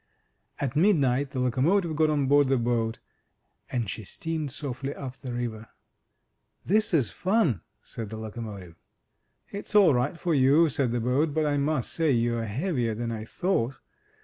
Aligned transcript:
At 0.59 0.75
midnight 0.75 1.29
the 1.29 1.39
locomotive 1.39 1.95
got 1.95 2.09
on 2.09 2.25
board 2.25 2.47
the 2.47 2.57
boat, 2.57 2.97
and 3.71 3.87
she 3.87 4.03
steamed 4.03 4.51
softly 4.51 4.95
up 4.95 5.17
the 5.17 5.31
river. 5.31 5.67
*This 6.65 6.91
is 6.91 7.11
fun!" 7.11 7.61
said 7.83 8.09
the 8.09 8.17
locomotive. 8.17 8.81
It's 9.51 9.75
all 9.75 9.93
right 9.93 10.17
for 10.19 10.33
you,'' 10.33 10.69
said 10.69 10.91
the 10.91 10.99
boat; 10.99 11.35
"but 11.35 11.45
I 11.45 11.57
must 11.57 11.93
say 11.93 12.09
you're 12.09 12.45
heavier 12.45 12.95
than 12.95 13.11
I 13.11 13.25
thought. 13.25 13.77